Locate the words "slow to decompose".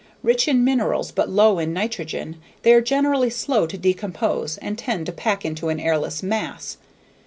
3.29-4.57